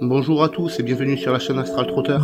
Bonjour 0.00 0.44
à 0.44 0.48
tous 0.48 0.78
et 0.78 0.84
bienvenue 0.84 1.18
sur 1.18 1.32
la 1.32 1.40
chaîne 1.40 1.58
Astral 1.58 1.88
Trotter. 1.88 2.18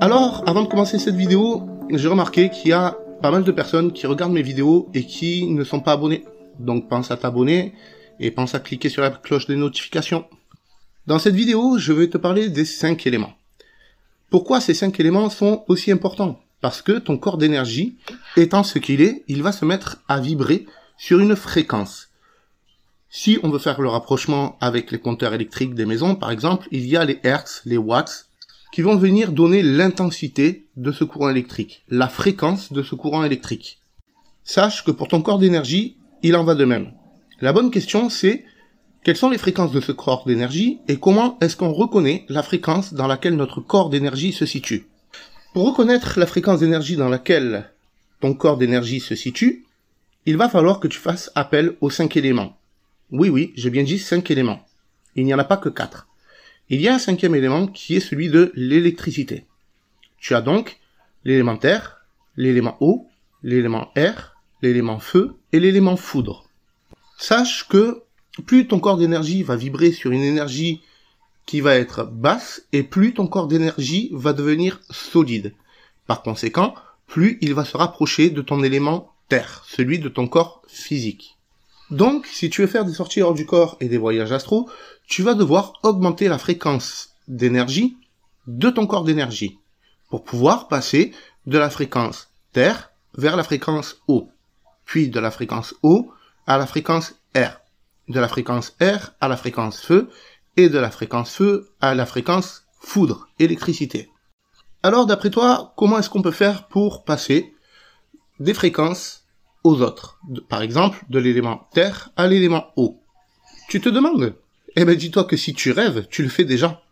Alors, 0.00 0.44
avant 0.46 0.62
de 0.62 0.68
commencer 0.68 1.00
cette 1.00 1.16
vidéo, 1.16 1.68
j'ai 1.90 2.06
remarqué 2.06 2.50
qu'il 2.50 2.70
y 2.70 2.72
a 2.72 2.96
pas 3.20 3.32
mal 3.32 3.42
de 3.42 3.50
personnes 3.50 3.92
qui 3.92 4.06
regardent 4.06 4.32
mes 4.32 4.42
vidéos 4.42 4.88
et 4.94 5.04
qui 5.04 5.48
ne 5.48 5.64
sont 5.64 5.80
pas 5.80 5.92
abonnés. 5.92 6.24
Donc 6.60 6.88
pense 6.88 7.10
à 7.10 7.16
t'abonner 7.16 7.74
et 8.20 8.30
pense 8.30 8.54
à 8.54 8.60
cliquer 8.60 8.88
sur 8.88 9.02
la 9.02 9.10
cloche 9.10 9.48
des 9.48 9.56
notifications. 9.56 10.26
Dans 11.08 11.18
cette 11.18 11.34
vidéo, 11.34 11.78
je 11.78 11.92
vais 11.92 12.10
te 12.10 12.16
parler 12.16 12.48
des 12.48 12.64
5 12.64 13.08
éléments. 13.08 13.32
Pourquoi 14.30 14.60
ces 14.60 14.72
5 14.72 15.00
éléments 15.00 15.30
sont 15.30 15.64
aussi 15.66 15.90
importants? 15.90 16.38
Parce 16.60 16.80
que 16.80 16.92
ton 16.92 17.18
corps 17.18 17.38
d'énergie, 17.38 17.96
étant 18.36 18.62
ce 18.62 18.78
qu'il 18.78 19.02
est, 19.02 19.24
il 19.26 19.42
va 19.42 19.50
se 19.50 19.64
mettre 19.64 20.00
à 20.06 20.20
vibrer 20.20 20.64
sur 21.02 21.18
une 21.18 21.34
fréquence. 21.34 22.10
Si 23.10 23.36
on 23.42 23.50
veut 23.50 23.58
faire 23.58 23.80
le 23.80 23.88
rapprochement 23.88 24.56
avec 24.60 24.92
les 24.92 25.00
compteurs 25.00 25.34
électriques 25.34 25.74
des 25.74 25.84
maisons, 25.84 26.14
par 26.14 26.30
exemple, 26.30 26.68
il 26.70 26.86
y 26.86 26.96
a 26.96 27.04
les 27.04 27.18
hertz, 27.24 27.62
les 27.64 27.76
watts, 27.76 28.28
qui 28.70 28.82
vont 28.82 28.94
venir 28.94 29.32
donner 29.32 29.64
l'intensité 29.64 30.68
de 30.76 30.92
ce 30.92 31.02
courant 31.02 31.28
électrique, 31.28 31.82
la 31.88 32.06
fréquence 32.06 32.72
de 32.72 32.84
ce 32.84 32.94
courant 32.94 33.24
électrique. 33.24 33.80
Sache 34.44 34.84
que 34.84 34.92
pour 34.92 35.08
ton 35.08 35.22
corps 35.22 35.40
d'énergie, 35.40 35.96
il 36.22 36.36
en 36.36 36.44
va 36.44 36.54
de 36.54 36.64
même. 36.64 36.92
La 37.40 37.52
bonne 37.52 37.72
question, 37.72 38.08
c'est 38.08 38.44
quelles 39.02 39.16
sont 39.16 39.30
les 39.30 39.38
fréquences 39.38 39.72
de 39.72 39.80
ce 39.80 39.90
corps 39.90 40.22
d'énergie 40.24 40.78
et 40.86 40.98
comment 40.98 41.36
est-ce 41.40 41.56
qu'on 41.56 41.72
reconnaît 41.72 42.26
la 42.28 42.44
fréquence 42.44 42.94
dans 42.94 43.08
laquelle 43.08 43.34
notre 43.34 43.60
corps 43.60 43.90
d'énergie 43.90 44.32
se 44.32 44.46
situe. 44.46 44.86
Pour 45.52 45.66
reconnaître 45.66 46.20
la 46.20 46.26
fréquence 46.26 46.60
d'énergie 46.60 46.94
dans 46.94 47.08
laquelle 47.08 47.72
ton 48.20 48.34
corps 48.34 48.56
d'énergie 48.56 49.00
se 49.00 49.16
situe, 49.16 49.64
il 50.24 50.36
va 50.36 50.48
falloir 50.48 50.78
que 50.78 50.88
tu 50.88 50.98
fasses 50.98 51.30
appel 51.34 51.76
aux 51.80 51.90
cinq 51.90 52.16
éléments. 52.16 52.56
Oui, 53.10 53.28
oui, 53.28 53.52
j'ai 53.56 53.70
bien 53.70 53.82
dit 53.82 53.98
cinq 53.98 54.30
éléments. 54.30 54.64
Il 55.16 55.24
n'y 55.24 55.34
en 55.34 55.38
a 55.38 55.44
pas 55.44 55.56
que 55.56 55.68
quatre. 55.68 56.06
Il 56.68 56.80
y 56.80 56.88
a 56.88 56.94
un 56.94 56.98
cinquième 56.98 57.34
élément 57.34 57.66
qui 57.66 57.96
est 57.96 58.00
celui 58.00 58.28
de 58.28 58.52
l'électricité. 58.54 59.44
Tu 60.18 60.34
as 60.34 60.40
donc 60.40 60.78
l'élément 61.24 61.56
terre, 61.56 62.06
l'élément 62.36 62.76
eau, 62.80 63.08
l'élément 63.42 63.90
air, 63.96 64.36
l'élément 64.62 65.00
feu 65.00 65.34
et 65.52 65.60
l'élément 65.60 65.96
foudre. 65.96 66.44
Sache 67.18 67.68
que 67.68 68.02
plus 68.46 68.68
ton 68.68 68.78
corps 68.78 68.96
d'énergie 68.96 69.42
va 69.42 69.56
vibrer 69.56 69.92
sur 69.92 70.12
une 70.12 70.22
énergie 70.22 70.80
qui 71.44 71.60
va 71.60 71.74
être 71.74 72.04
basse 72.04 72.66
et 72.72 72.84
plus 72.84 73.12
ton 73.12 73.26
corps 73.26 73.48
d'énergie 73.48 74.10
va 74.12 74.32
devenir 74.32 74.80
solide. 74.90 75.52
Par 76.06 76.22
conséquent, 76.22 76.74
plus 77.06 77.38
il 77.40 77.52
va 77.52 77.64
se 77.64 77.76
rapprocher 77.76 78.30
de 78.30 78.40
ton 78.40 78.62
élément 78.62 79.11
celui 79.66 79.98
de 79.98 80.08
ton 80.08 80.28
corps 80.28 80.62
physique. 80.66 81.38
Donc, 81.90 82.26
si 82.26 82.50
tu 82.50 82.62
veux 82.62 82.66
faire 82.66 82.84
des 82.84 82.94
sorties 82.94 83.22
hors 83.22 83.34
du 83.34 83.46
corps 83.46 83.76
et 83.80 83.88
des 83.88 83.98
voyages 83.98 84.32
astro, 84.32 84.70
tu 85.06 85.22
vas 85.22 85.34
devoir 85.34 85.74
augmenter 85.82 86.28
la 86.28 86.38
fréquence 86.38 87.10
d'énergie 87.28 87.96
de 88.46 88.70
ton 88.70 88.86
corps 88.86 89.04
d'énergie 89.04 89.58
pour 90.08 90.24
pouvoir 90.24 90.68
passer 90.68 91.12
de 91.46 91.58
la 91.58 91.70
fréquence 91.70 92.28
Terre 92.52 92.92
vers 93.14 93.36
la 93.36 93.44
fréquence 93.44 93.96
eau, 94.08 94.28
puis 94.84 95.08
de 95.08 95.20
la 95.20 95.30
fréquence 95.30 95.74
eau 95.82 96.12
à 96.46 96.58
la 96.58 96.66
fréquence 96.66 97.14
R, 97.34 97.60
de 98.08 98.20
la 98.20 98.28
fréquence 98.28 98.74
R 98.80 99.12
à 99.20 99.28
la 99.28 99.36
fréquence 99.36 99.80
feu 99.80 100.10
et 100.56 100.68
de 100.68 100.78
la 100.78 100.90
fréquence 100.90 101.34
feu 101.34 101.70
à 101.80 101.94
la 101.94 102.06
fréquence 102.06 102.64
foudre, 102.80 103.28
électricité. 103.38 104.10
Alors 104.82 105.06
d'après 105.06 105.30
toi, 105.30 105.72
comment 105.76 105.98
est-ce 105.98 106.10
qu'on 106.10 106.22
peut 106.22 106.30
faire 106.30 106.68
pour 106.68 107.04
passer 107.04 107.54
des 108.40 108.54
fréquences 108.54 109.21
aux 109.64 109.80
autres 109.80 110.18
Par 110.48 110.62
exemple, 110.62 111.04
de 111.08 111.18
l'élément 111.18 111.68
Terre 111.72 112.10
à 112.16 112.26
l'élément 112.26 112.66
eau. 112.76 113.00
Tu 113.68 113.80
te 113.80 113.88
demandes 113.88 114.34
eh 114.76 114.84
ben 114.84 114.96
dis-toi 114.96 115.24
que 115.24 115.36
si 115.36 115.52
tu 115.52 115.70
rêves, 115.70 116.06
tu 116.10 116.22
le 116.22 116.28
fais 116.28 116.44
déjà. 116.44 116.82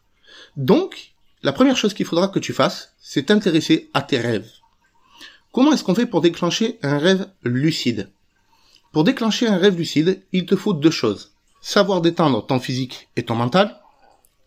Donc, 0.56 1.12
la 1.42 1.52
première 1.52 1.76
chose 1.76 1.94
qu'il 1.94 2.04
faudra 2.04 2.28
que 2.28 2.38
tu 2.38 2.52
fasses, 2.52 2.94
c'est 3.00 3.26
t'intéresser 3.26 3.88
à 3.94 4.02
tes 4.02 4.18
rêves. 4.18 4.50
Comment 5.52 5.72
est-ce 5.72 5.82
qu'on 5.82 5.94
fait 5.94 6.06
pour 6.06 6.20
déclencher 6.20 6.78
un 6.82 6.98
rêve 6.98 7.26
lucide? 7.42 8.10
Pour 8.92 9.04
déclencher 9.04 9.46
un 9.46 9.56
rêve 9.56 9.78
lucide, 9.78 10.22
il 10.32 10.44
te 10.44 10.56
faut 10.56 10.74
deux 10.74 10.90
choses. 10.90 11.32
Savoir 11.62 12.02
détendre 12.02 12.46
ton 12.46 12.60
physique 12.60 13.08
et 13.16 13.24
ton 13.24 13.34
mental, 13.34 13.80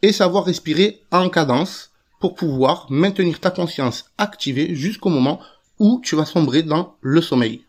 et 0.01 0.11
savoir 0.11 0.45
respirer 0.45 1.01
en 1.11 1.29
cadence 1.29 1.91
pour 2.19 2.35
pouvoir 2.35 2.87
maintenir 2.89 3.39
ta 3.39 3.51
conscience 3.51 4.05
activée 4.17 4.75
jusqu'au 4.75 5.09
moment 5.09 5.39
où 5.79 6.01
tu 6.03 6.15
vas 6.15 6.25
sombrer 6.25 6.61
dans 6.61 6.95
le 7.01 7.21
sommeil. 7.21 7.63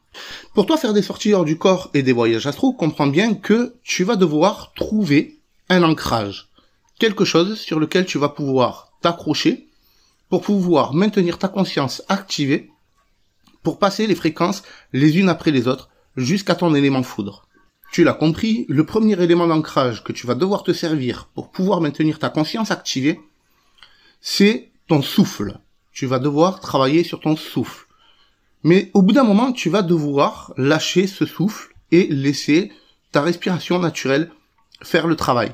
Pour 0.54 0.66
toi 0.66 0.76
faire 0.76 0.92
des 0.92 1.02
sorties 1.02 1.32
hors 1.32 1.44
du 1.44 1.58
corps 1.58 1.91
et 1.94 2.02
des 2.02 2.12
voyages 2.12 2.47
astro, 2.47 2.72
comprends 2.72 3.06
bien 3.06 3.34
que 3.34 3.75
tu 3.82 4.04
vas 4.04 4.16
devoir 4.16 4.72
trouver 4.75 5.38
un 5.69 5.82
ancrage, 5.82 6.48
quelque 6.98 7.25
chose 7.25 7.58
sur 7.58 7.80
lequel 7.80 8.06
tu 8.06 8.19
vas 8.19 8.28
pouvoir 8.28 8.92
t'accrocher 9.00 9.69
pour 10.28 10.42
pouvoir 10.42 10.94
maintenir 10.94 11.38
ta 11.38 11.48
conscience 11.48 12.02
activée 12.08 12.70
pour 13.64 13.78
passer 13.78 14.06
les 14.06 14.14
fréquences 14.14 14.62
les 14.92 15.19
unes 15.19 15.28
après 15.28 15.50
les 15.50 15.66
autres 15.66 15.88
jusqu'à 16.16 16.54
ton 16.54 16.75
élément 16.75 17.02
foudre. 17.02 17.48
Tu 17.91 18.04
l'as 18.04 18.12
compris, 18.12 18.66
le 18.69 18.84
premier 18.84 19.20
élément 19.20 19.46
d'ancrage 19.46 20.04
que 20.04 20.12
tu 20.12 20.26
vas 20.26 20.34
devoir 20.34 20.62
te 20.62 20.72
servir 20.72 21.28
pour 21.34 21.50
pouvoir 21.50 21.81
maintenir 21.81 22.19
ta 22.19 22.28
conscience 22.28 22.70
activée, 22.70 23.20
c'est 24.20 24.70
ton 24.86 25.02
souffle. 25.02 25.58
Tu 25.92 26.06
vas 26.06 26.19
devoir 26.19 26.60
travailler 26.60 27.04
sur 27.04 27.20
ton 27.20 27.36
souffle. 27.36 27.83
Mais 28.64 28.91
au 28.94 29.02
bout 29.02 29.12
d'un 29.12 29.25
moment, 29.25 29.52
tu 29.52 29.69
vas 29.70 29.82
devoir 29.82 30.52
lâcher 30.56 31.06
ce 31.06 31.26
souffle 31.26 31.75
et 31.92 32.06
laisser 32.08 32.72
ta 33.12 33.20
respiration 33.20 33.78
naturelle 33.78 34.30
faire 34.82 35.06
le 35.06 35.16
travail. 35.16 35.52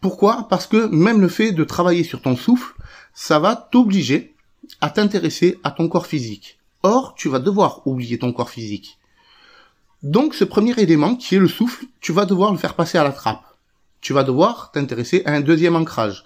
Pourquoi? 0.00 0.46
Parce 0.48 0.66
que 0.66 0.86
même 0.86 1.20
le 1.20 1.28
fait 1.28 1.52
de 1.52 1.64
travailler 1.64 2.04
sur 2.04 2.22
ton 2.22 2.36
souffle, 2.36 2.74
ça 3.12 3.38
va 3.38 3.56
t'obliger 3.56 4.34
à 4.80 4.90
t'intéresser 4.90 5.58
à 5.64 5.72
ton 5.72 5.88
corps 5.88 6.06
physique. 6.06 6.58
Or, 6.82 7.14
tu 7.14 7.28
vas 7.28 7.40
devoir 7.40 7.86
oublier 7.86 8.18
ton 8.18 8.32
corps 8.32 8.48
physique. 8.48 8.98
Donc 10.02 10.34
ce 10.34 10.44
premier 10.44 10.72
élément, 10.78 11.16
qui 11.16 11.34
est 11.34 11.40
le 11.40 11.48
souffle, 11.48 11.84
tu 12.00 12.12
vas 12.12 12.24
devoir 12.24 12.52
le 12.52 12.58
faire 12.58 12.74
passer 12.74 12.96
à 12.96 13.04
la 13.04 13.12
trappe. 13.12 13.44
Tu 14.00 14.14
vas 14.14 14.24
devoir 14.24 14.70
t'intéresser 14.70 15.22
à 15.26 15.32
un 15.32 15.40
deuxième 15.40 15.76
ancrage. 15.76 16.24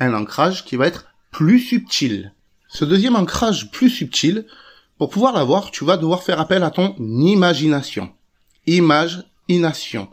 Un 0.00 0.14
ancrage 0.14 0.64
qui 0.64 0.74
va 0.74 0.88
être 0.88 1.06
plus 1.30 1.60
subtil. 1.60 2.32
Ce 2.72 2.84
deuxième 2.84 3.16
ancrage 3.16 3.70
plus 3.70 3.90
subtil, 3.90 4.46
pour 4.98 5.10
pouvoir 5.10 5.32
l'avoir, 5.34 5.70
tu 5.70 5.84
vas 5.84 5.96
devoir 5.96 6.22
faire 6.22 6.40
appel 6.40 6.62
à 6.62 6.70
ton 6.70 6.96
imagination. 6.98 8.10
Imagination 8.66 10.08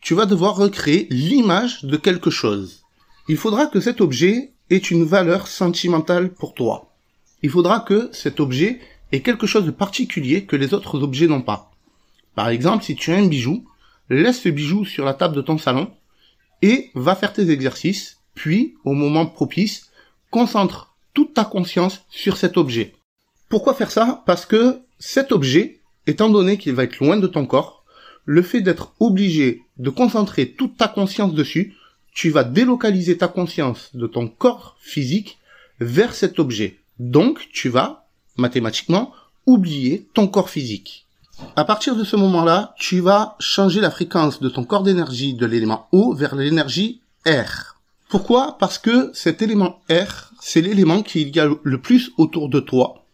tu 0.00 0.14
vas 0.14 0.26
devoir 0.26 0.56
recréer 0.56 1.06
l'image 1.10 1.84
de 1.84 1.96
quelque 1.96 2.30
chose. 2.30 2.84
Il 3.28 3.36
faudra 3.36 3.66
que 3.66 3.80
cet 3.80 4.00
objet 4.00 4.52
ait 4.70 4.76
une 4.76 5.04
valeur 5.04 5.48
sentimentale 5.48 6.32
pour 6.32 6.54
toi. 6.54 6.92
Il 7.42 7.50
faudra 7.50 7.80
que 7.80 8.08
cet 8.12 8.40
objet 8.40 8.80
ait 9.12 9.20
quelque 9.20 9.46
chose 9.46 9.64
de 9.64 9.70
particulier 9.70 10.44
que 10.44 10.56
les 10.56 10.74
autres 10.74 11.02
objets 11.02 11.26
n'ont 11.26 11.42
pas. 11.42 11.70
Par 12.34 12.48
exemple, 12.48 12.84
si 12.84 12.94
tu 12.94 13.12
as 13.12 13.16
un 13.16 13.26
bijou, 13.26 13.64
laisse 14.08 14.42
ce 14.42 14.48
bijou 14.48 14.84
sur 14.84 15.04
la 15.04 15.14
table 15.14 15.36
de 15.36 15.42
ton 15.42 15.58
salon 15.58 15.90
et 16.62 16.90
va 16.94 17.14
faire 17.14 17.32
tes 17.32 17.50
exercices, 17.50 18.18
puis, 18.34 18.76
au 18.84 18.92
moment 18.92 19.26
propice, 19.26 19.90
concentre 20.30 20.87
ta 21.26 21.44
conscience 21.44 22.00
sur 22.08 22.36
cet 22.36 22.56
objet. 22.56 22.94
Pourquoi 23.48 23.74
faire 23.74 23.90
ça? 23.90 24.22
Parce 24.26 24.46
que 24.46 24.78
cet 24.98 25.32
objet, 25.32 25.80
étant 26.06 26.28
donné 26.28 26.58
qu'il 26.58 26.74
va 26.74 26.84
être 26.84 26.98
loin 26.98 27.16
de 27.16 27.26
ton 27.26 27.46
corps, 27.46 27.84
le 28.24 28.42
fait 28.42 28.60
d'être 28.60 28.92
obligé 29.00 29.62
de 29.78 29.90
concentrer 29.90 30.50
toute 30.50 30.76
ta 30.76 30.88
conscience 30.88 31.32
dessus, 31.32 31.74
tu 32.12 32.30
vas 32.30 32.44
délocaliser 32.44 33.16
ta 33.16 33.28
conscience 33.28 33.90
de 33.94 34.06
ton 34.06 34.28
corps 34.28 34.76
physique 34.80 35.38
vers 35.80 36.14
cet 36.14 36.38
objet. 36.38 36.78
Donc, 36.98 37.48
tu 37.52 37.68
vas, 37.68 38.06
mathématiquement, 38.36 39.12
oublier 39.46 40.06
ton 40.14 40.26
corps 40.26 40.50
physique. 40.50 41.06
À 41.56 41.64
partir 41.64 41.94
de 41.94 42.04
ce 42.04 42.16
moment-là, 42.16 42.74
tu 42.76 43.00
vas 43.00 43.36
changer 43.38 43.80
la 43.80 43.90
fréquence 43.90 44.40
de 44.40 44.48
ton 44.48 44.64
corps 44.64 44.82
d'énergie 44.82 45.34
de 45.34 45.46
l'élément 45.46 45.88
O 45.92 46.12
vers 46.12 46.34
l'énergie 46.34 47.00
R. 47.24 47.77
Pourquoi? 48.08 48.56
Parce 48.58 48.78
que 48.78 49.10
cet 49.12 49.42
élément 49.42 49.80
R, 49.90 50.32
c'est 50.40 50.62
l'élément 50.62 51.02
qu'il 51.02 51.34
y 51.34 51.40
a 51.40 51.48
le 51.62 51.80
plus 51.80 52.12
autour 52.16 52.48
de 52.48 52.60
toi, 52.60 53.04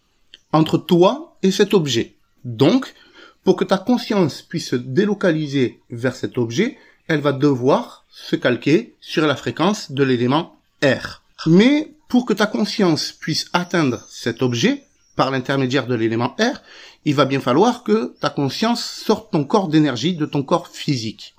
entre 0.53 0.79
toi 0.79 1.37
et 1.43 1.51
cet 1.51 1.75
objet. 1.75 2.15
Donc, 2.45 2.95
pour 3.43 3.57
que 3.57 3.65
ta 3.65 3.79
conscience 3.79 4.43
puisse 4.43 4.69
se 4.69 4.77
délocaliser 4.77 5.81
vers 5.91 6.15
cet 6.15 6.39
objet, 6.39 6.79
elle 7.09 7.21
va 7.21 7.33
devoir 7.33 8.05
se 8.09 8.37
calquer 8.37 8.95
sur 9.01 9.27
la 9.27 9.37
fréquence 9.37 9.91
de 9.91 10.05
l'élément 10.05 10.57
R. 10.83 11.23
Mais 11.47 11.93
pour 12.09 12.25
que 12.25 12.33
ta 12.33 12.47
conscience 12.47 13.13
puisse 13.13 13.47
atteindre 13.53 14.07
cet 14.09 14.43
objet, 14.43 14.85
par 15.17 15.31
l'intermédiaire 15.31 15.87
de 15.87 15.95
l'élément 15.95 16.37
R, 16.39 16.63
il 17.05 17.15
va 17.15 17.25
bien 17.25 17.41
falloir 17.41 17.83
que 17.83 18.15
ta 18.21 18.31
conscience 18.31 18.85
sorte 18.85 19.33
ton 19.33 19.45
corps 19.45 19.69
d'énergie 19.69 20.15
de 20.15 20.27
ton 20.27 20.43
corps 20.43 20.69
physique. 20.69 21.35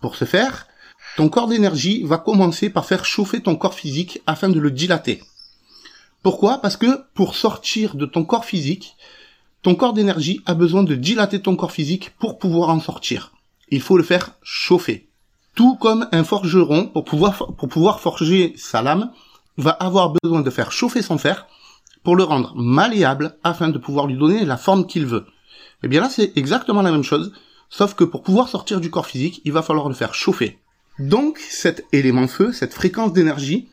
Pour 0.00 0.16
ce 0.16 0.24
faire, 0.24 0.66
ton 1.16 1.28
corps 1.28 1.48
d'énergie 1.48 2.02
va 2.04 2.18
commencer 2.18 2.70
par 2.70 2.86
faire 2.86 3.04
chauffer 3.04 3.40
ton 3.42 3.56
corps 3.56 3.74
physique 3.74 4.22
afin 4.26 4.48
de 4.48 4.58
le 4.58 4.70
dilater. 4.70 5.22
Pourquoi? 6.22 6.58
Parce 6.58 6.76
que 6.76 7.04
pour 7.14 7.34
sortir 7.34 7.96
de 7.96 8.06
ton 8.06 8.24
corps 8.24 8.44
physique, 8.44 8.96
ton 9.62 9.74
corps 9.74 9.92
d'énergie 9.92 10.40
a 10.46 10.54
besoin 10.54 10.84
de 10.84 10.94
dilater 10.94 11.42
ton 11.42 11.54
corps 11.54 11.72
physique 11.72 12.12
pour 12.18 12.38
pouvoir 12.38 12.70
en 12.70 12.80
sortir. 12.80 13.32
Il 13.68 13.82
faut 13.82 13.98
le 13.98 14.04
faire 14.04 14.30
chauffer. 14.42 15.08
Tout 15.54 15.76
comme 15.76 16.08
un 16.12 16.24
forgeron, 16.24 16.86
pour 16.86 17.04
pouvoir, 17.04 18.00
forger 18.00 18.54
sa 18.56 18.80
lame, 18.80 19.10
va 19.58 19.70
avoir 19.70 20.14
besoin 20.22 20.40
de 20.40 20.50
faire 20.50 20.72
chauffer 20.72 21.02
son 21.02 21.18
fer 21.18 21.46
pour 22.02 22.16
le 22.16 22.24
rendre 22.24 22.54
malléable 22.56 23.36
afin 23.44 23.68
de 23.68 23.78
pouvoir 23.78 24.06
lui 24.06 24.16
donner 24.16 24.46
la 24.46 24.56
forme 24.56 24.86
qu'il 24.86 25.04
veut. 25.04 25.26
Et 25.26 25.86
eh 25.86 25.88
bien 25.88 26.00
là, 26.00 26.08
c'est 26.08 26.32
exactement 26.36 26.80
la 26.80 26.90
même 26.90 27.02
chose, 27.02 27.32
sauf 27.68 27.94
que 27.94 28.04
pour 28.04 28.22
pouvoir 28.22 28.48
sortir 28.48 28.80
du 28.80 28.90
corps 28.90 29.06
physique, 29.06 29.42
il 29.44 29.52
va 29.52 29.62
falloir 29.62 29.88
le 29.88 29.94
faire 29.94 30.14
chauffer. 30.14 30.61
Donc, 30.98 31.38
cet 31.38 31.84
élément 31.92 32.28
feu, 32.28 32.52
cette 32.52 32.74
fréquence 32.74 33.12
d'énergie, 33.12 33.68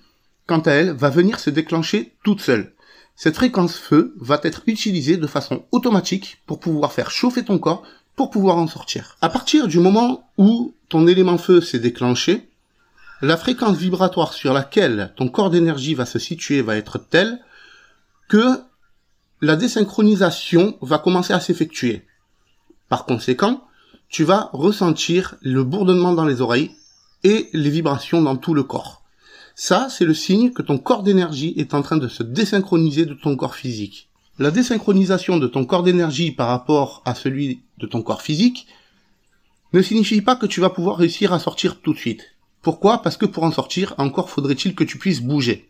quant 0.47 0.59
à 0.59 0.71
elle, 0.71 0.91
va 0.91 1.09
venir 1.09 1.39
se 1.39 1.49
déclencher 1.49 2.13
toute 2.23 2.41
seule. 2.41 2.73
Cette 3.15 3.35
fréquence 3.35 3.75
feu 3.75 4.15
va 4.19 4.39
être 4.43 4.63
utilisée 4.67 5.17
de 5.17 5.27
façon 5.27 5.65
automatique 5.71 6.41
pour 6.45 6.59
pouvoir 6.59 6.93
faire 6.93 7.11
chauffer 7.11 7.43
ton 7.43 7.59
corps 7.59 7.83
pour 8.15 8.29
pouvoir 8.29 8.57
en 8.57 8.67
sortir. 8.67 9.17
À 9.21 9.29
partir 9.29 9.67
du 9.67 9.79
moment 9.79 10.29
où 10.37 10.73
ton 10.87 11.07
élément 11.07 11.37
feu 11.37 11.61
s'est 11.61 11.79
déclenché, 11.79 12.49
la 13.21 13.37
fréquence 13.37 13.77
vibratoire 13.77 14.33
sur 14.33 14.53
laquelle 14.53 15.13
ton 15.17 15.27
corps 15.27 15.49
d'énergie 15.49 15.93
va 15.93 16.05
se 16.05 16.19
situer 16.19 16.61
va 16.61 16.77
être 16.77 16.97
telle 16.97 17.39
que 18.29 18.61
la 19.41 19.55
désynchronisation 19.55 20.77
va 20.81 20.99
commencer 20.99 21.33
à 21.33 21.39
s'effectuer. 21.39 22.05
Par 22.87 23.05
conséquent, 23.05 23.63
tu 24.09 24.23
vas 24.23 24.49
ressentir 24.53 25.35
le 25.41 25.63
bourdonnement 25.63 26.13
dans 26.13 26.25
les 26.25 26.41
oreilles 26.41 26.71
et 27.23 27.49
les 27.53 27.69
vibrations 27.69 28.21
dans 28.21 28.37
tout 28.37 28.53
le 28.53 28.63
corps. 28.63 29.03
Ça, 29.55 29.87
c'est 29.89 30.05
le 30.05 30.13
signe 30.13 30.51
que 30.51 30.61
ton 30.61 30.77
corps 30.77 31.03
d'énergie 31.03 31.53
est 31.57 31.73
en 31.73 31.81
train 31.81 31.97
de 31.97 32.07
se 32.07 32.23
désynchroniser 32.23 33.05
de 33.05 33.13
ton 33.13 33.35
corps 33.35 33.55
physique. 33.55 34.09
La 34.37 34.51
désynchronisation 34.51 35.37
de 35.37 35.47
ton 35.47 35.65
corps 35.65 35.83
d'énergie 35.83 36.31
par 36.31 36.47
rapport 36.47 37.01
à 37.05 37.13
celui 37.13 37.59
de 37.77 37.85
ton 37.85 38.01
corps 38.01 38.21
physique 38.21 38.67
ne 39.73 39.81
signifie 39.81 40.21
pas 40.21 40.37
que 40.37 40.45
tu 40.45 40.61
vas 40.61 40.69
pouvoir 40.69 40.97
réussir 40.97 41.33
à 41.33 41.39
sortir 41.39 41.81
tout 41.81 41.93
de 41.93 41.99
suite. 41.99 42.35
Pourquoi? 42.61 43.01
Parce 43.01 43.17
que 43.17 43.25
pour 43.25 43.43
en 43.43 43.51
sortir, 43.51 43.95
encore 43.97 44.29
faudrait-il 44.29 44.75
que 44.75 44.83
tu 44.83 44.97
puisses 44.97 45.21
bouger. 45.21 45.67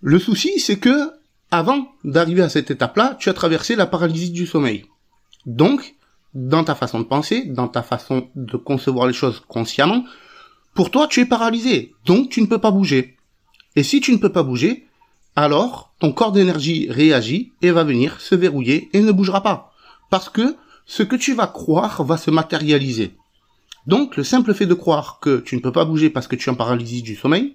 Le 0.00 0.18
souci, 0.18 0.60
c'est 0.60 0.78
que, 0.78 1.10
avant 1.50 1.88
d'arriver 2.04 2.42
à 2.42 2.48
cette 2.48 2.70
étape-là, 2.70 3.16
tu 3.18 3.28
as 3.28 3.34
traversé 3.34 3.74
la 3.74 3.86
paralysie 3.86 4.30
du 4.30 4.46
sommeil. 4.46 4.84
Donc, 5.44 5.96
dans 6.34 6.62
ta 6.62 6.74
façon 6.74 7.00
de 7.00 7.04
penser, 7.04 7.44
dans 7.46 7.68
ta 7.68 7.82
façon 7.82 8.28
de 8.36 8.56
concevoir 8.56 9.06
les 9.06 9.12
choses 9.12 9.42
consciemment, 9.48 10.04
pour 10.74 10.90
toi, 10.90 11.08
tu 11.08 11.20
es 11.20 11.26
paralysé, 11.26 11.94
donc 12.04 12.30
tu 12.30 12.40
ne 12.40 12.46
peux 12.46 12.58
pas 12.58 12.70
bouger. 12.70 13.16
Et 13.76 13.82
si 13.82 14.00
tu 14.00 14.12
ne 14.12 14.18
peux 14.18 14.32
pas 14.32 14.42
bouger, 14.42 14.86
alors 15.36 15.92
ton 16.00 16.12
corps 16.12 16.32
d'énergie 16.32 16.86
réagit 16.90 17.52
et 17.62 17.70
va 17.70 17.84
venir 17.84 18.20
se 18.20 18.34
verrouiller 18.34 18.88
et 18.92 19.00
ne 19.00 19.12
bougera 19.12 19.42
pas. 19.42 19.72
Parce 20.10 20.28
que 20.28 20.56
ce 20.86 21.02
que 21.02 21.16
tu 21.16 21.34
vas 21.34 21.46
croire 21.46 22.02
va 22.02 22.16
se 22.16 22.30
matérialiser. 22.30 23.14
Donc 23.86 24.16
le 24.16 24.24
simple 24.24 24.54
fait 24.54 24.66
de 24.66 24.74
croire 24.74 25.18
que 25.20 25.38
tu 25.38 25.56
ne 25.56 25.60
peux 25.60 25.72
pas 25.72 25.84
bouger 25.84 26.10
parce 26.10 26.26
que 26.26 26.36
tu 26.36 26.48
es 26.48 26.52
en 26.52 26.56
paralysie 26.56 27.02
du 27.02 27.16
sommeil 27.16 27.54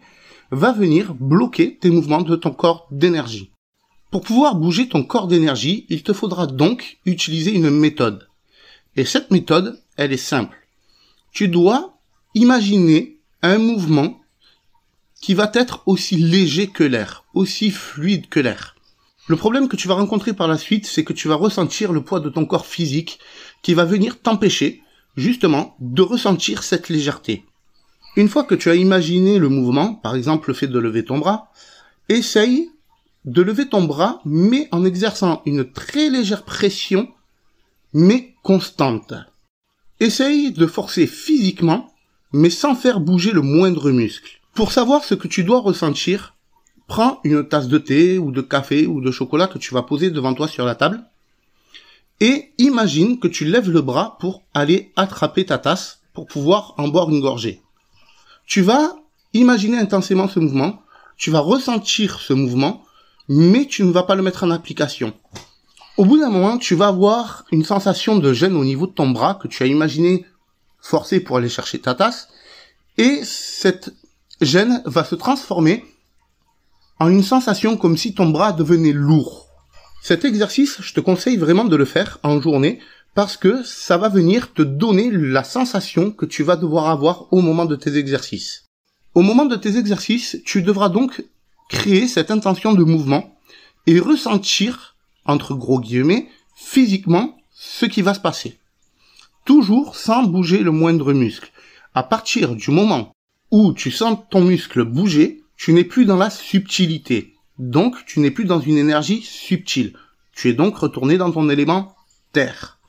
va 0.52 0.72
venir 0.72 1.14
bloquer 1.14 1.78
tes 1.78 1.90
mouvements 1.90 2.22
de 2.22 2.36
ton 2.36 2.52
corps 2.52 2.88
d'énergie. 2.92 3.52
Pour 4.12 4.22
pouvoir 4.22 4.56
bouger 4.56 4.88
ton 4.88 5.04
corps 5.04 5.28
d'énergie, 5.28 5.86
il 5.90 6.04
te 6.04 6.14
faudra 6.14 6.46
donc 6.46 7.00
utiliser 7.06 7.52
une 7.52 7.70
méthode. 7.70 8.28
Et 8.96 9.06
cette 9.06 9.32
méthode, 9.32 9.82
elle 9.98 10.14
est 10.14 10.18
simple. 10.18 10.58
Tu 11.32 11.48
dois 11.48 11.93
Imaginez 12.36 13.20
un 13.44 13.60
mouvement 13.60 14.20
qui 15.22 15.36
va 15.36 15.52
être 15.54 15.84
aussi 15.86 16.16
léger 16.16 16.68
que 16.68 16.84
l'air, 16.84 17.26
aussi 17.36 17.70
fluide 17.70 18.28
que 18.28 18.40
l'air. 18.40 18.76
Le 19.28 19.36
problème 19.36 19.68
que 19.68 19.76
tu 19.76 19.88
vas 19.88 19.94
rencontrer 19.94 20.34
par 20.34 20.48
la 20.48 20.58
suite, 20.58 20.88
c'est 20.88 21.04
que 21.04 21.14
tu 21.14 21.28
vas 21.28 21.36
ressentir 21.36 21.94
le 21.94 22.04
poids 22.04 22.20
de 22.20 22.30
ton 22.30 22.46
corps 22.46 22.66
physique 22.66 23.20
qui 23.62 23.76
va 23.76 23.86
venir 23.86 24.20
t'empêcher, 24.20 24.82
justement, 25.16 25.76
de 25.80 26.02
ressentir 26.02 26.64
cette 26.64 26.90
légèreté. 26.90 27.46
Une 28.16 28.30
fois 28.30 28.44
que 28.44 28.56
tu 28.56 28.72
as 28.72 28.76
imaginé 28.76 29.38
le 29.38 29.50
mouvement, 29.50 29.94
par 29.94 30.16
exemple 30.16 30.50
le 30.50 30.56
fait 30.56 30.68
de 30.68 30.80
lever 30.80 31.06
ton 31.06 31.20
bras, 31.20 31.52
essaye 32.10 32.72
de 33.26 33.44
lever 33.44 33.70
ton 33.70 33.84
bras, 33.84 34.22
mais 34.26 34.68
en 34.72 34.84
exerçant 34.84 35.44
une 35.46 35.72
très 35.72 36.10
légère 36.10 36.44
pression, 36.44 37.08
mais 37.94 38.34
constante. 38.42 39.14
Essaye 40.00 40.52
de 40.52 40.66
forcer 40.66 41.06
physiquement 41.06 41.93
mais 42.34 42.50
sans 42.50 42.76
faire 42.76 43.00
bouger 43.00 43.32
le 43.32 43.42
moindre 43.42 43.92
muscle. 43.92 44.40
Pour 44.54 44.72
savoir 44.72 45.04
ce 45.04 45.16
que 45.16 45.28
tu 45.28 45.44
dois 45.44 45.62
ressentir, 45.62 46.36
prends 46.88 47.20
une 47.24 47.48
tasse 47.48 47.68
de 47.68 47.78
thé 47.78 48.18
ou 48.18 48.32
de 48.32 48.42
café 48.42 48.86
ou 48.88 49.02
de 49.02 49.12
chocolat 49.12 49.48
que 49.48 49.58
tu 49.58 49.74
vas 49.74 49.84
poser 49.84 50.12
devant 50.12 50.34
toi 50.34 50.48
sur 50.48 50.66
la 50.66 50.76
table 50.76 51.04
et 52.20 52.54
imagine 52.58 53.20
que 53.20 53.28
tu 53.28 53.46
lèves 53.46 53.70
le 53.70 53.82
bras 53.82 54.18
pour 54.20 54.44
aller 54.54 54.92
attraper 54.96 55.46
ta 55.46 55.58
tasse 55.58 56.00
pour 56.14 56.26
pouvoir 56.26 56.74
en 56.78 56.88
boire 56.88 57.10
une 57.10 57.22
gorgée. 57.22 57.62
Tu 58.46 58.62
vas 58.62 58.96
imaginer 59.34 59.78
intensément 59.78 60.28
ce 60.28 60.40
mouvement, 60.40 60.82
tu 61.18 61.32
vas 61.32 61.40
ressentir 61.40 62.20
ce 62.20 62.34
mouvement, 62.34 62.84
mais 63.28 63.66
tu 63.66 63.84
ne 63.84 63.92
vas 63.92 64.04
pas 64.04 64.16
le 64.16 64.22
mettre 64.22 64.44
en 64.44 64.52
application. 64.52 65.14
Au 65.98 66.06
bout 66.06 66.18
d'un 66.18 66.30
moment, 66.30 66.58
tu 66.58 66.76
vas 66.76 66.88
avoir 66.88 67.46
une 67.52 67.64
sensation 67.64 68.18
de 68.18 68.34
gêne 68.34 68.56
au 68.56 68.64
niveau 68.64 68.88
de 68.88 68.94
ton 68.94 69.10
bras 69.10 69.36
que 69.36 69.48
tu 69.48 69.64
as 69.64 69.68
imaginé 69.68 70.26
forcé 70.84 71.22
pour 71.22 71.38
aller 71.38 71.50
chercher 71.50 71.80
ta 71.80 71.96
tasse, 71.96 72.28
et 72.98 73.22
cette 73.24 73.94
gêne 74.42 74.84
va 74.86 75.04
se 75.04 75.16
transformer 75.16 75.86
en 77.00 77.10
une 77.10 77.24
sensation 77.24 77.78
comme 77.78 77.98
si 77.98 78.14
ton 78.14 78.30
bras 78.30 78.52
devenait 78.52 78.92
lourd. 78.92 79.48
Cet 80.04 80.26
exercice, 80.26 80.82
je 80.82 80.94
te 80.94 81.00
conseille 81.00 81.38
vraiment 81.38 81.64
de 81.64 81.78
le 81.78 81.86
faire 81.86 82.20
en 82.22 82.40
journée 82.42 82.80
parce 83.16 83.38
que 83.38 83.64
ça 83.64 83.98
va 83.98 84.10
venir 84.10 84.54
te 84.54 84.62
donner 84.62 85.10
la 85.10 85.44
sensation 85.44 86.12
que 86.12 86.26
tu 86.26 86.44
vas 86.44 86.58
devoir 86.58 86.90
avoir 86.90 87.32
au 87.32 87.42
moment 87.42 87.66
de 87.66 87.78
tes 87.78 87.98
exercices. 87.98 88.66
Au 89.16 89.22
moment 89.22 89.46
de 89.46 89.56
tes 89.56 89.78
exercices, 89.78 90.38
tu 90.46 90.62
devras 90.62 90.90
donc 90.90 91.24
créer 91.70 92.08
cette 92.08 92.32
intention 92.32 92.74
de 92.74 92.84
mouvement 92.84 93.38
et 93.88 94.00
ressentir, 94.00 94.96
entre 95.26 95.54
gros 95.54 95.80
guillemets, 95.80 96.28
physiquement 96.56 97.38
ce 97.54 97.86
qui 97.86 98.02
va 98.02 98.14
se 98.14 98.20
passer 98.20 98.58
toujours 99.46 99.96
sans 99.96 100.24
bouger 100.24 100.60
le 100.60 100.72
moindre 100.72 101.14
muscle. 101.14 101.52
À 101.96 102.04
partir 102.04 102.56
du 102.56 102.72
moment 102.72 103.14
où 103.52 103.74
tu 103.74 103.92
sens 103.92 104.18
ton 104.30 104.42
muscle 104.42 104.84
bouger, 104.84 105.44
tu 105.58 105.74
n'es 105.74 105.84
plus 105.84 106.06
dans 106.06 106.18
la 106.18 106.30
subtilité. 106.30 107.36
Donc, 107.60 107.96
tu 108.06 108.20
n'es 108.20 108.32
plus 108.32 108.46
dans 108.46 108.60
une 108.60 108.78
énergie 108.78 109.22
subtile. 109.22 109.94
Tu 110.34 110.50
es 110.50 110.54
donc 110.54 110.78
retourné 110.78 111.18
dans 111.18 111.32
ton 111.32 111.50
élément 111.50 111.96
terre. 112.32 112.80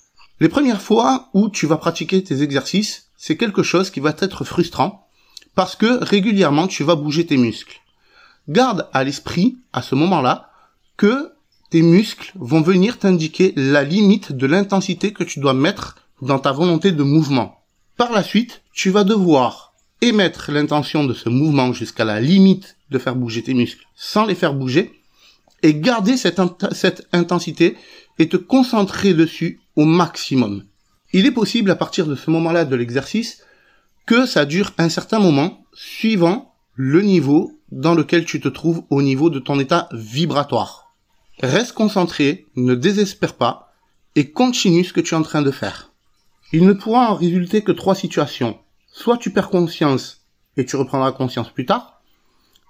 Les 0.41 0.49
premières 0.49 0.81
fois 0.81 1.29
où 1.35 1.49
tu 1.49 1.67
vas 1.67 1.77
pratiquer 1.77 2.23
tes 2.25 2.43
exercices, 2.43 3.11
c'est 3.17 3.37
quelque 3.37 3.63
chose 3.63 3.91
qui 3.91 4.01
va 4.01 4.15
être 4.19 4.45
frustrant 4.45 5.07
parce 5.55 5.77
que 5.77 6.03
régulièrement 6.03 6.67
tu 6.67 6.83
vas 6.83 6.97
bouger 6.97 7.27
tes 7.27 7.37
muscles. 7.37 7.81
Garde 8.49 8.89
à 8.93 9.05
l'esprit, 9.05 9.59
à 9.73 9.83
ce 9.83 9.95
moment-là, 9.95 10.51
que 10.97 11.33
tes 11.71 11.83
muscles 11.83 12.33
vont 12.35 12.61
venir 12.61 12.99
t'indiquer 12.99 13.53
la 13.57 13.85
limite 13.85 14.33
de 14.33 14.47
l'intensité 14.47 15.13
que 15.13 15.25
tu 15.25 15.41
dois 15.41 15.55
mettre 15.55 15.97
dans 16.25 16.39
ta 16.39 16.53
volonté 16.53 16.91
de 16.91 17.03
mouvement. 17.03 17.61
Par 17.97 18.11
la 18.11 18.23
suite, 18.23 18.63
tu 18.73 18.91
vas 18.91 19.05
devoir 19.05 19.75
émettre 20.01 20.51
l'intention 20.51 21.05
de 21.05 21.15
ce 21.15 21.29
mouvement 21.29 21.73
jusqu'à 21.73 22.05
la 22.05 22.21
limite 22.21 22.77
de 22.91 22.99
faire 22.99 23.15
bouger 23.15 23.43
tes 23.43 23.55
muscles 23.55 23.87
sans 23.95 24.25
les 24.25 24.35
faire 24.35 24.55
bouger 24.55 24.93
et 25.63 25.75
garder 25.75 26.17
cette, 26.17 26.41
intensité 27.13 27.77
et 28.19 28.29
te 28.29 28.37
concentrer 28.37 29.15
dessus 29.15 29.61
au 29.77 29.85
maximum. 29.85 30.65
Il 31.13 31.27
est 31.27 31.31
possible 31.31 31.71
à 31.71 31.77
partir 31.77 32.07
de 32.07 32.15
ce 32.15 32.31
moment-là 32.31 32.65
de 32.65 32.77
l'exercice 32.77 33.43
que 34.07 34.27
ça 34.27 34.45
dure 34.45 34.73
un 34.79 34.89
certain 34.89 35.19
moment 35.19 35.65
suivant 35.73 36.55
le 36.75 37.03
niveau 37.03 37.59
dans 37.71 37.95
lequel 37.95 38.25
tu 38.25 38.41
te 38.41 38.49
trouves 38.49 38.83
au 38.91 39.03
niveau 39.03 39.31
de 39.31 39.39
ton 39.39 39.59
état 39.59 39.89
vibratoire. 39.93 40.95
Reste 41.41 41.73
concentré, 41.73 42.47
ne 42.57 42.75
désespère 42.75 43.35
pas 43.35 43.75
et 44.17 44.31
continue 44.31 44.85
ce 44.85 44.93
que 44.93 45.01
tu 45.01 45.15
es 45.15 45.19
en 45.19 45.23
train 45.23 45.43
de 45.43 45.51
faire. 45.51 45.94
Il 46.53 46.67
ne 46.67 46.73
pourra 46.73 47.11
en 47.11 47.15
résulter 47.15 47.63
que 47.63 47.73
trois 47.73 47.95
situations. 47.95 48.59
Soit 48.93 49.19
tu 49.19 49.33
perds 49.33 49.51
conscience 49.51 50.25
et 50.57 50.65
tu 50.65 50.77
reprendras 50.77 51.13
conscience 51.13 51.51
plus 51.51 51.67
tard, 51.67 52.03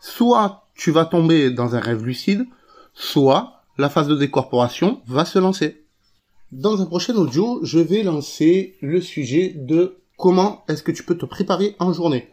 soit 0.00 0.68
tu 0.74 0.90
vas 0.90 1.04
tomber 1.04 1.50
dans 1.50 1.74
un 1.74 1.80
rêve 1.80 2.04
lucide, 2.04 2.46
soit 2.94 3.62
la 3.76 3.90
phase 3.90 4.08
de 4.08 4.16
décorporation 4.16 5.02
va 5.06 5.24
se 5.24 5.38
lancer. 5.38 5.84
Dans 6.52 6.80
un 6.80 6.86
prochain 6.86 7.14
audio, 7.16 7.60
je 7.62 7.78
vais 7.78 8.02
lancer 8.02 8.76
le 8.80 9.00
sujet 9.00 9.52
de 9.56 9.96
comment 10.16 10.64
est-ce 10.68 10.82
que 10.82 10.92
tu 10.92 11.02
peux 11.02 11.18
te 11.18 11.26
préparer 11.26 11.74
en 11.78 11.92
journée. 11.92 12.28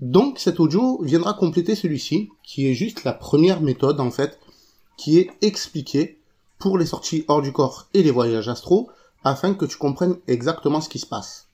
Donc 0.00 0.38
cet 0.38 0.58
audio 0.58 1.02
viendra 1.02 1.34
compléter 1.34 1.74
celui-ci, 1.74 2.30
qui 2.42 2.66
est 2.66 2.74
juste 2.74 3.04
la 3.04 3.12
première 3.12 3.60
méthode 3.60 4.00
en 4.00 4.10
fait, 4.10 4.38
qui 4.96 5.18
est 5.18 5.30
expliquée 5.42 6.18
pour 6.58 6.78
les 6.78 6.86
sorties 6.86 7.24
hors 7.28 7.42
du 7.42 7.52
corps 7.52 7.88
et 7.94 8.02
les 8.02 8.10
voyages 8.10 8.48
astro, 8.48 8.90
afin 9.24 9.54
que 9.54 9.64
tu 9.64 9.76
comprennes 9.76 10.16
exactement 10.28 10.80
ce 10.80 10.88
qui 10.88 10.98
se 10.98 11.06
passe. 11.06 11.48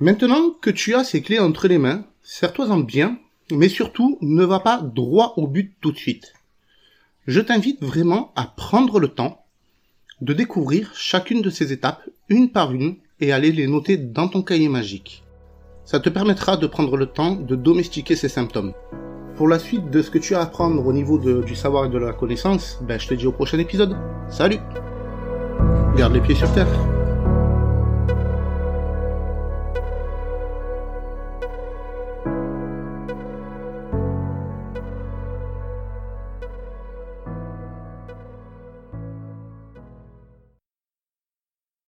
Maintenant 0.00 0.50
que 0.60 0.70
tu 0.70 0.94
as 0.94 1.04
ces 1.04 1.22
clés 1.22 1.40
entre 1.40 1.66
les 1.68 1.78
mains, 1.78 2.04
serre-toi-en 2.22 2.78
bien, 2.78 3.18
mais 3.50 3.68
surtout 3.68 4.18
ne 4.20 4.44
va 4.44 4.60
pas 4.60 4.80
droit 4.80 5.34
au 5.36 5.46
but 5.46 5.74
tout 5.80 5.92
de 5.92 5.96
suite. 5.96 6.34
Je 7.26 7.40
t'invite 7.40 7.82
vraiment 7.82 8.32
à 8.36 8.44
prendre 8.44 9.00
le 9.00 9.08
temps 9.08 9.44
de 10.20 10.32
découvrir 10.32 10.92
chacune 10.94 11.42
de 11.42 11.50
ces 11.50 11.72
étapes 11.72 12.02
une 12.28 12.50
par 12.50 12.72
une 12.72 12.96
et 13.20 13.32
aller 13.32 13.52
les 13.52 13.66
noter 13.66 13.96
dans 13.96 14.28
ton 14.28 14.42
cahier 14.42 14.68
magique. 14.68 15.24
Ça 15.84 16.00
te 16.00 16.08
permettra 16.08 16.56
de 16.56 16.66
prendre 16.66 16.96
le 16.96 17.06
temps 17.06 17.34
de 17.34 17.56
domestiquer 17.56 18.14
ces 18.14 18.28
symptômes. 18.28 18.72
Pour 19.36 19.48
la 19.48 19.58
suite 19.58 19.90
de 19.90 20.02
ce 20.02 20.10
que 20.10 20.18
tu 20.18 20.34
as 20.34 20.40
à 20.40 20.42
apprendre 20.42 20.84
au 20.84 20.92
niveau 20.92 21.18
du 21.18 21.54
savoir 21.54 21.86
et 21.86 21.88
de 21.88 21.98
la 21.98 22.12
connaissance, 22.12 22.78
ben, 22.82 22.98
je 22.98 23.08
te 23.08 23.14
dis 23.14 23.26
au 23.26 23.32
prochain 23.32 23.58
épisode. 23.58 23.96
Salut 24.28 24.58
Garde 25.96 26.14
les 26.14 26.20
pieds 26.20 26.34
sur 26.34 26.52
terre 26.52 26.68